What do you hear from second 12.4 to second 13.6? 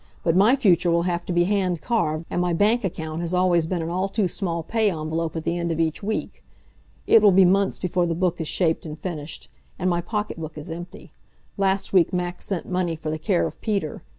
sent money for the care